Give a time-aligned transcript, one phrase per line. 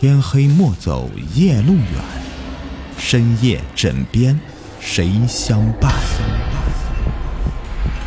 [0.00, 1.92] 天黑莫走夜路远，
[2.96, 4.38] 深夜枕边
[4.78, 5.92] 谁相伴？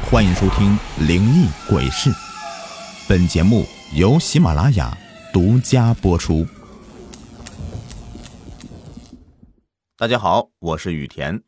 [0.09, 0.69] 欢迎收听
[1.05, 2.09] 《灵异鬼事》，
[3.09, 4.97] 本节目由喜马拉雅
[5.33, 6.47] 独家播出。
[9.97, 11.43] 大家好，我是雨田，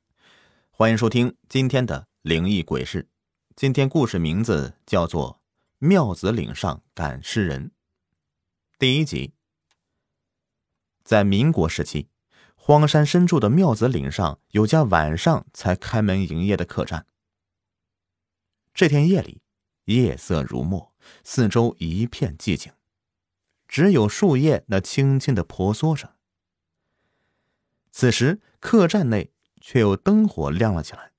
[0.71, 3.04] 欢迎收听今天的《灵异鬼事》。
[3.55, 5.39] 今天故事名字叫做
[5.88, 7.68] 《庙子岭上赶尸人》
[8.78, 9.32] 第一集。
[11.04, 12.07] 在民国时期，
[12.56, 17.06] 荒山深处的庙子岭上有家晚上才开门营业的客栈。
[18.74, 19.42] 这天夜里，
[19.86, 22.71] 夜色如墨，四周一片寂静，
[23.68, 26.16] 只有树叶那轻轻的婆娑着。
[27.92, 31.11] 此时，客栈内却有灯火亮了起来。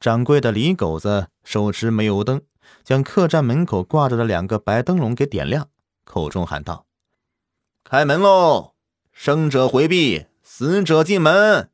[0.00, 2.42] 掌柜的李狗子手持煤油灯，
[2.82, 5.70] 将客栈门口挂着的两个白灯笼给点亮，
[6.04, 6.86] 口中喊道。
[7.84, 8.76] 开门喽！
[9.12, 11.70] 生者回避，死者进门。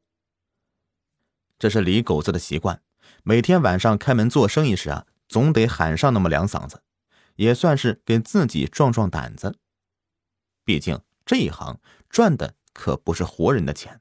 [1.56, 2.82] 这是李狗子的习惯，
[3.22, 6.82] 每天晚上开门做生意时啊，总得喊上那么两嗓子，
[7.36, 9.60] 也算是给自己壮壮胆子。
[10.64, 14.00] 毕竟这一行赚的可不是活人的钱，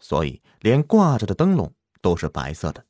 [0.00, 2.84] 所以连挂着的灯笼都是白色的。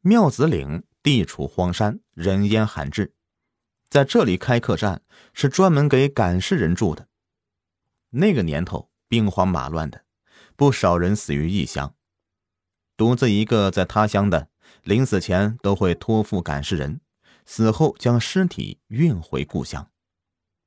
[0.00, 3.16] 庙子岭地处荒山，人烟罕至。
[3.90, 7.08] 在这里开客栈是专门给赶尸人住的。
[8.10, 10.04] 那个年头兵荒马乱的，
[10.56, 11.94] 不少人死于异乡。
[12.96, 14.50] 独自一个在他乡的，
[14.82, 17.00] 临死前都会托付赶尸人，
[17.46, 19.90] 死后将尸体运回故乡。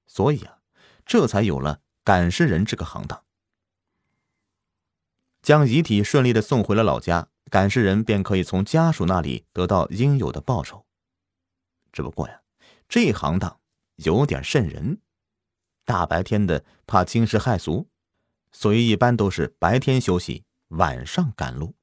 [0.07, 0.59] 所以啊，
[1.05, 3.23] 这才有了赶尸人这个行当。
[5.41, 10.85] 将遗体顺利的送回了老家，赶尸人便可以从家属那里得到应有的报酬。
[11.91, 12.41] 只不过呀。
[12.91, 13.61] 这行当
[13.95, 14.99] 有点瘆人，
[15.85, 17.87] 大白天的怕惊世骇俗，
[18.51, 21.73] 所以一般都是白天休息，晚上赶路。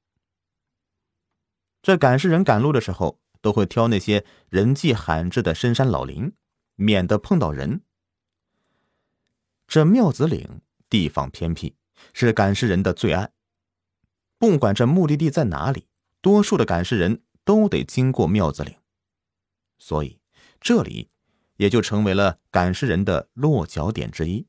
[1.81, 6.35] 这赶尸人赶路的时候，都会挑那些人迹罕至的深山老林，
[6.75, 7.81] 免得碰到人。
[9.67, 11.75] 这庙子岭地方偏僻，
[12.13, 13.33] 是赶尸人的最爱。
[14.37, 15.87] 不管这目的地在哪里，
[16.21, 18.77] 多数的赶尸人都得经过庙子岭，
[19.79, 20.18] 所以。
[20.61, 21.11] 这里
[21.57, 24.47] 也就成为了赶尸人的落脚点之一。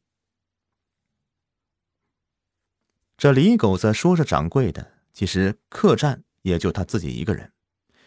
[3.17, 7.51] 这李狗子说是掌柜的，其实客栈也就他自己一个人，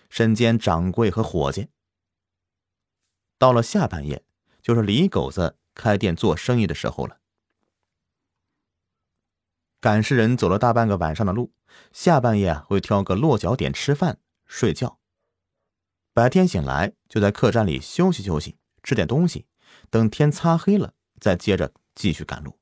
[0.09, 1.69] 身兼掌柜和伙计。
[3.39, 4.25] 到了下半夜，
[4.63, 7.19] 就是李狗子开店做生意的时候了。
[9.81, 11.53] 赶尸人走了大半个晚上的路，
[11.93, 15.02] 下半夜会挑个落脚点吃饭睡觉。
[16.15, 19.47] 白天醒来就在客栈里休息休息，吃点东西，
[19.89, 22.59] 等天擦黑了再接着继续赶路。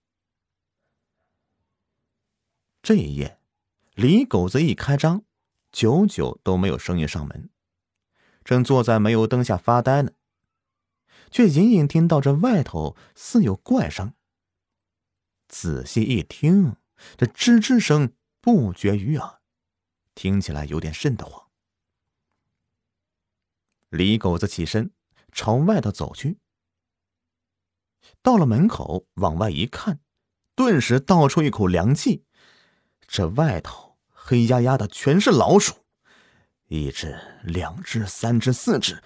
[2.81, 3.41] 这一夜，
[3.94, 5.25] 李狗子一开张，
[5.72, 7.50] 久久都没有生意上门，
[8.44, 10.12] 正坐在煤油灯下发呆呢，
[11.31, 14.15] 却隐隐听到这外头似有怪声。
[15.49, 16.77] 仔细一听，
[17.17, 19.41] 这吱吱声不绝于耳，
[20.15, 21.50] 听起来有点瘆得慌。
[23.90, 24.92] 李狗子起身，
[25.32, 26.38] 朝外头走去。
[28.22, 30.00] 到了门口，往外一看，
[30.54, 32.24] 顿时倒出一口凉气。
[33.06, 35.74] 这外头黑压压的，全是老鼠，
[36.68, 39.02] 一只、两只、三只、四只，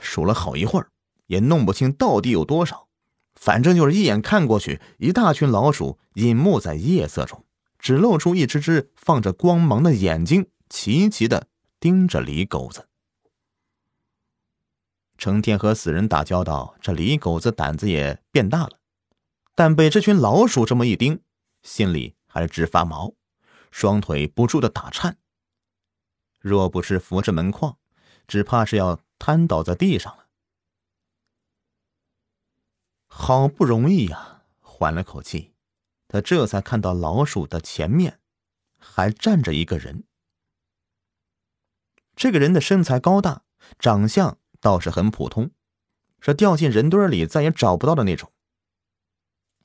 [0.00, 0.90] 数了好一会儿，
[1.26, 2.88] 也弄不清到底有多少。
[3.32, 7.44] 反正就是一眼看过去，一大群老鼠隐没在夜色中，
[7.78, 11.46] 只露出一只只放着光芒的眼睛，齐齐的
[11.78, 12.88] 盯着李狗子。
[15.16, 18.78] 成天和死人打交道，这李狗子胆子也变大了，
[19.54, 21.22] 但被这群老鼠这么一盯，
[21.62, 23.14] 心里还是直发毛，
[23.70, 25.18] 双腿不住的打颤。
[26.40, 27.78] 若不是扶着门框，
[28.26, 30.26] 只怕是要瘫倒在地上了。
[33.06, 35.54] 好不容易呀，缓了口气，
[36.08, 38.20] 他这才看到老鼠的前面
[38.76, 40.04] 还站着一个人。
[42.16, 43.44] 这个人的身材高大，
[43.78, 44.38] 长相。
[44.64, 45.50] 倒是很普通，
[46.22, 48.32] 是掉进人堆里再也找不到的那种。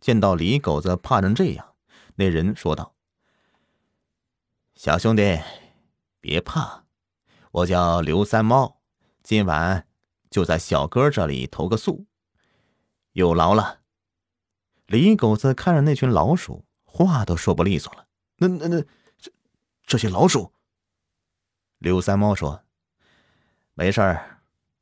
[0.01, 1.73] 见到李狗子怕成这样，
[2.15, 2.93] 那人说道
[4.75, 5.39] ：“小兄弟，
[6.19, 6.83] 别怕，
[7.51, 8.81] 我叫刘三猫，
[9.23, 9.87] 今晚
[10.29, 12.05] 就在小哥这里投个宿，
[13.13, 13.79] 有劳了。”
[14.85, 18.05] 李狗子看着那群老鼠，话都说不利索了。
[18.35, 18.81] 那那那，
[19.17, 19.31] 这
[19.83, 20.51] 这些老鼠。
[21.77, 22.65] 刘三猫说
[23.75, 24.35] ：“没事儿。”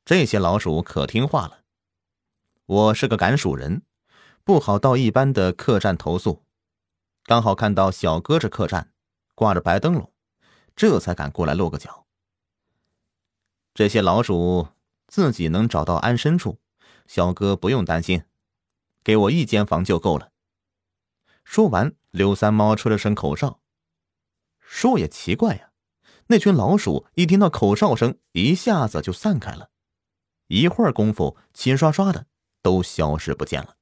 [0.08, 1.66] 这些老鼠可听话了，
[2.66, 3.82] 我是个赶鼠人，
[4.46, 6.46] 不好到一般的客栈投宿。
[7.26, 8.94] 刚好看到小哥这客栈
[9.36, 10.10] 挂着白灯笼，
[10.78, 12.08] 这才敢过来落个脚。
[13.74, 14.70] 这些老鼠
[15.08, 16.58] 自己能找到安身处，
[17.06, 18.24] 小哥不用担心，
[19.04, 20.32] 给我一间房就够了。
[21.44, 23.60] 说完，刘三猫吹了声口哨。
[24.62, 25.74] 说也奇怪呀，
[26.28, 29.70] 那群老鼠一听到口哨声，一下子就散开了，
[30.48, 32.28] 一会儿功夫，齐刷刷的。
[32.64, 33.78] 都消失不见了。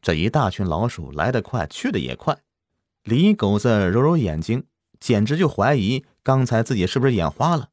[0.00, 2.42] 这一大群老鼠来得快，去的也快。
[3.02, 4.66] 李狗子揉揉眼睛，
[4.98, 7.70] 简直就怀疑刚才自己是不是眼花了。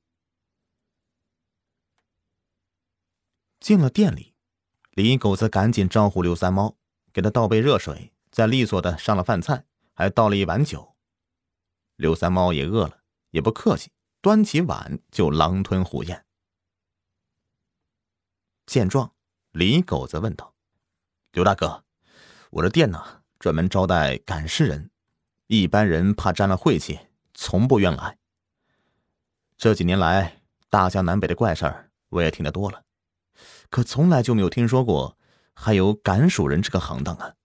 [3.62, 4.34] 进了店里，
[4.90, 6.76] 李狗子赶紧招呼刘三猫，
[7.14, 10.98] 给他倒杯热水，再利索的上了饭菜，还倒了一碗酒。
[11.96, 16.25] 刘三猫也饿了，也不客气，端起碗就狼吞虎咽。
[18.66, 19.12] 见状。
[19.52, 20.54] 李狗子问道
[21.32, 21.86] ：“刘大哥，
[22.50, 24.92] 我这店呢，专门招待赶尸人，
[25.48, 27.00] 一般人怕沾了晦气，
[27.34, 28.18] 从不愿来。
[29.56, 32.84] 这几年来，大江南北的怪事儿我也听得多了，
[33.70, 35.18] 可从来就没有听说过
[35.54, 37.36] 还有赶鼠人这个行当啊。”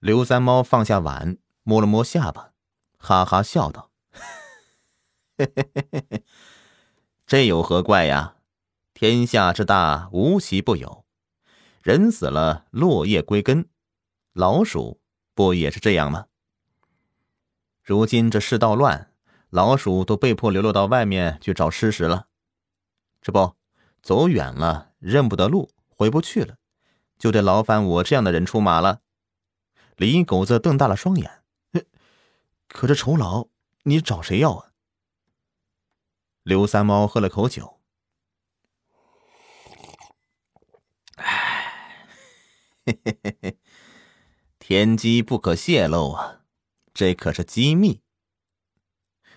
[0.00, 2.54] 刘三猫放下碗，摸了摸下巴，
[2.98, 3.90] 哈哈笑道
[5.36, 6.24] ：“嘿嘿嘿嘿嘿，
[7.26, 8.36] 这有何怪呀？”
[9.02, 11.04] 天下之大，无奇不有。
[11.82, 13.68] 人死了，落叶归根，
[14.32, 15.00] 老鼠
[15.34, 16.26] 不也是这样吗？
[17.82, 19.12] 如今这世道乱，
[19.50, 22.28] 老鼠都被迫流落到外面去找吃食了。
[23.20, 23.56] 这不，
[24.00, 26.58] 走远了，认不得路，回不去了，
[27.18, 29.00] 就得劳烦我这样的人出马了。
[29.96, 31.42] 李狗子瞪大了双眼，
[32.68, 33.48] 可这酬劳
[33.82, 34.70] 你找谁要啊？
[36.44, 37.80] 刘三猫喝了口酒。
[42.84, 43.56] 嘿嘿嘿嘿，
[44.58, 46.40] 天机不可泄露啊，
[46.92, 48.00] 这可是机密。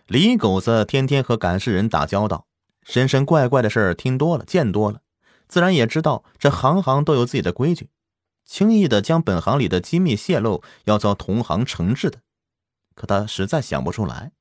[0.07, 2.47] 李狗子天天和赶尸人打交道，
[2.81, 5.01] 神神怪怪的事儿听多了，见多了，
[5.47, 7.89] 自然也知道这行行都有自己的规矩，
[8.43, 12.21] 轻易的将本行里的机密泄露，要遭同行惩治的。
[12.95, 14.31] 可他实在想不出来，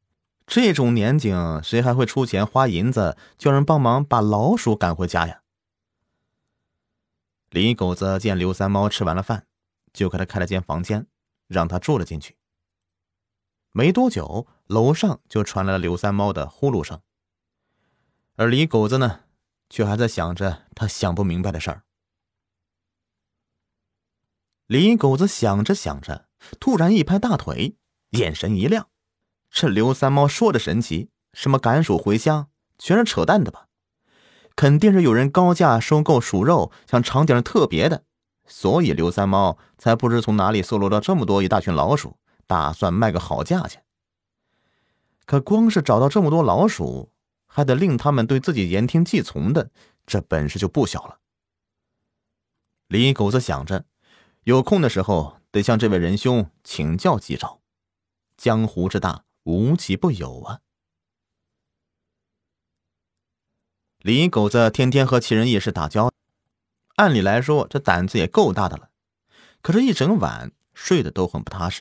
[0.47, 5.43] 这种年景，谁还会出钱花银子叫人帮忙把老鼠赶回家呀？
[7.55, 9.47] 李狗子见刘三猫吃完了饭，
[9.93, 11.07] 就给他开了间房间，
[11.47, 12.37] 让他住了进去。
[13.71, 17.01] 没多久，楼上就传来了刘三猫的呼噜声，
[18.35, 19.21] 而李狗子呢，
[19.71, 21.85] 却还在想着他想不明白的事儿。
[24.67, 26.29] 李狗子想着想着，
[26.59, 27.77] 突然一拍大腿，
[28.11, 28.89] 眼神一亮
[29.49, 33.64] ：“这刘三猫说的神奇，什么赶鼠回乡，全是扯淡的吧？”
[34.57, 38.05] 肯定是有人高价收购鼠肉，想尝点特别的，
[38.47, 42.17] 所以刘三猫才不知从哪里搜罗到这么多一大群老鼠，
[42.47, 43.83] 打算卖个好价钱。
[45.27, 47.11] 可光是找到这么多老鼠，
[47.47, 49.71] 还得令他们对自己言听计从的，
[50.07, 51.19] 这本事就不小了。
[52.89, 53.87] 李狗子想着，
[54.45, 57.61] 有空的时候得向这位仁兄请教几招。
[58.37, 60.61] 江湖之大，无奇不有啊。
[64.05, 66.15] 李狗子天天和奇人异士打交道，
[66.97, 68.91] 按理来说这胆子也够大的了，
[69.63, 71.81] 可是，一整晚睡得都很不踏实。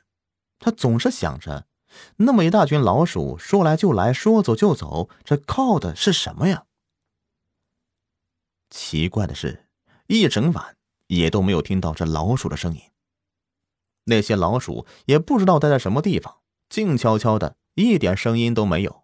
[0.58, 1.68] 他总是想着，
[2.16, 6.64] 那么一大群老鼠说来就来，说走就走，这靠的是什么呀？
[8.70, 9.68] 奇怪的是，
[10.08, 10.78] 一整晚
[11.08, 12.82] 也都没有听到这老鼠的声音。
[14.06, 16.38] 那些老鼠也不知道待在什么地方，
[16.70, 19.04] 静悄悄的，一点声音都没有。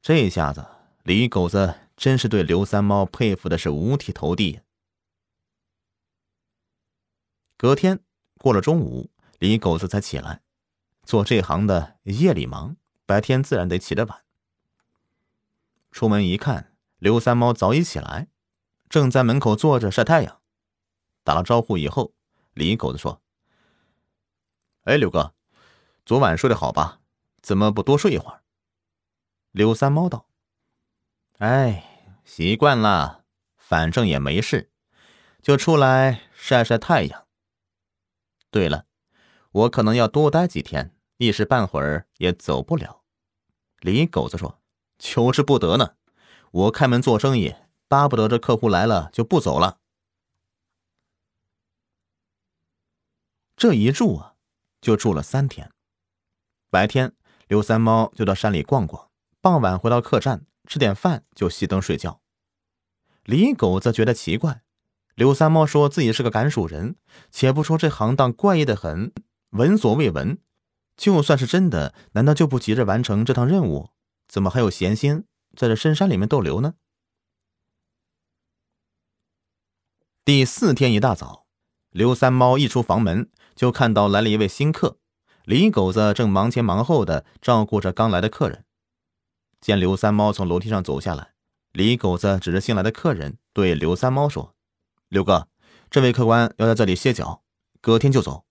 [0.00, 0.64] 这下子。
[1.10, 4.60] 李狗子真是对刘三猫佩服的是五体投地。
[7.56, 7.98] 隔天
[8.38, 10.42] 过了中午，李狗子才起来。
[11.02, 12.76] 做这行的夜里忙，
[13.06, 14.24] 白天自然得起得晚。
[15.90, 18.28] 出门一看，刘三猫早已起来，
[18.88, 20.40] 正在门口坐着晒太阳。
[21.24, 22.14] 打了招呼以后，
[22.54, 23.20] 李狗子说
[24.86, 25.34] ：“哎，刘哥，
[26.06, 27.00] 昨晚睡得好吧？
[27.42, 28.44] 怎么不多睡一会儿？”
[29.50, 30.29] 刘三猫道。
[31.40, 33.24] 哎，习惯了，
[33.56, 34.70] 反正也没事，
[35.40, 37.26] 就出来晒晒太阳。
[38.50, 38.84] 对了，
[39.50, 43.04] 我可能要多待几天，一时半会儿也走不了。
[43.78, 44.60] 李狗子说
[45.00, 45.96] ：“求之不得呢，
[46.50, 47.54] 我开门做生意，
[47.88, 49.80] 巴不得这客户来了就不走了。”
[53.56, 54.34] 这一住啊，
[54.82, 55.72] 就住了三天。
[56.68, 57.16] 白天，
[57.48, 60.44] 刘三猫就到山里逛逛，傍晚回到客栈。
[60.66, 62.20] 吃点饭就熄灯睡觉。
[63.24, 64.62] 李狗子觉得奇怪，
[65.14, 66.96] 刘三猫说自己是个赶鼠人，
[67.30, 69.12] 且不说这行当怪异的很，
[69.50, 70.38] 闻所未闻。
[70.96, 73.90] 就算是真的，难道就不急着完成这趟任务？
[74.28, 75.24] 怎么还有闲心
[75.56, 76.74] 在这深山里面逗留呢？
[80.24, 81.46] 第四天一大早，
[81.90, 84.98] 刘三猫一出房门，就看到来了一位新客。
[85.44, 88.64] 李狗子正忙前忙后的照顾着刚来的客人。
[89.60, 91.34] 见刘三猫从楼梯上走下来，
[91.72, 94.54] 李狗子指着新来的客人对刘三猫说
[95.08, 95.48] ：“刘哥，
[95.90, 97.42] 这位客官要在这里歇脚，
[97.80, 98.46] 隔天就走。”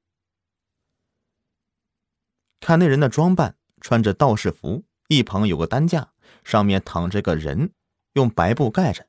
[2.62, 6.12] 看那人的装扮，穿着道士服，一旁有个担架，
[6.44, 7.74] 上面躺着个人，
[8.14, 9.08] 用白布盖着。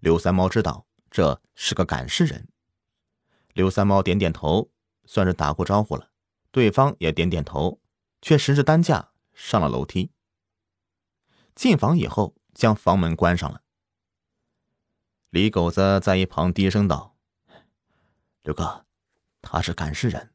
[0.00, 2.48] 刘三猫知道这是个赶尸人。
[3.52, 4.70] 刘三猫点点头，
[5.04, 6.10] 算是打过招呼了。
[6.50, 7.80] 对方也点点头，
[8.22, 10.12] 却拾着担架上了楼梯。
[11.56, 13.62] 进房以后，将房门关上了。
[15.30, 17.16] 李狗子在一旁低声道
[18.44, 18.86] ：“刘哥，
[19.42, 20.32] 他是赶尸人，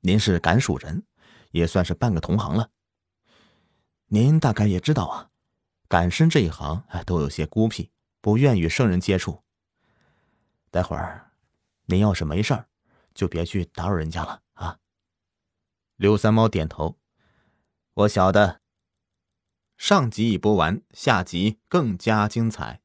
[0.00, 1.04] 您是赶鼠人。”
[1.52, 2.70] 也算是半个同行了。
[4.06, 5.30] 您大概也知道啊，
[5.88, 9.42] 赶尸这一行哎都有些孤僻，不愿与生人接触。
[10.70, 11.32] 待会儿，
[11.86, 12.68] 您要是没事儿，
[13.14, 14.78] 就别去打扰人家了啊。
[15.96, 17.00] 刘三猫点头，
[17.94, 18.59] 我晓得。
[19.80, 22.80] 上集已播完，下集更加精彩。